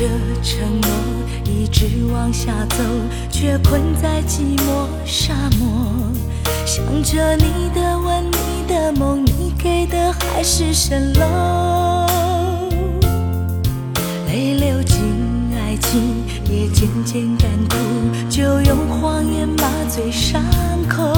[0.00, 0.06] 着
[0.42, 0.90] 承诺，
[1.44, 2.76] 一直往下走，
[3.30, 5.68] 却困在寂寞沙漠。
[6.64, 12.06] 想着你的吻，你的梦，你给的海市蜃楼。
[14.26, 14.96] 泪流进
[15.54, 17.76] 爱情，也渐渐干枯，
[18.30, 20.42] 就用谎言麻醉伤
[20.88, 21.12] 口，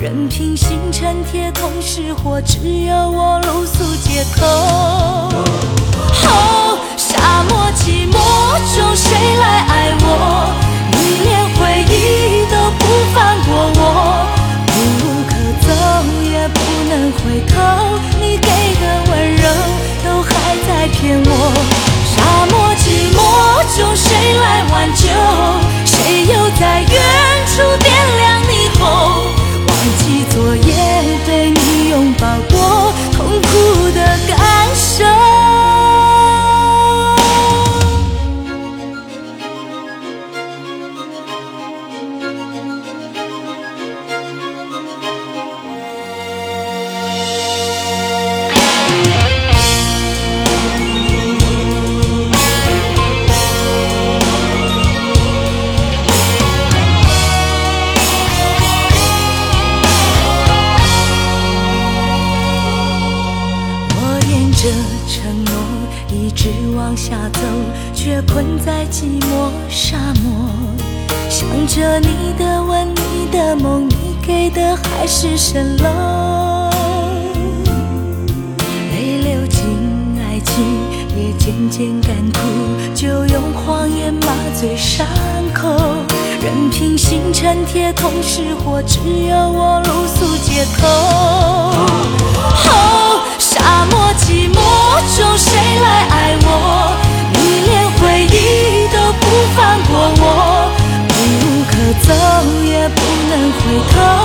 [0.00, 5.21] 任凭星辰铁桶失火，只有我露宿街头。
[64.64, 65.52] 我沿着承诺
[66.08, 67.40] 一直往下走，
[67.92, 70.48] 却困在寂寞沙漠。
[71.28, 76.70] 想着你的吻，你的梦，你给的海市蜃楼。
[78.92, 79.64] 泪流进
[80.20, 80.54] 爱情，
[81.16, 82.40] 也渐渐干枯，
[82.94, 85.04] 就用谎言麻醉伤
[85.52, 85.76] 口，
[86.40, 92.41] 任凭星辰铁桶失火，只有我露宿街头。
[103.82, 104.21] control.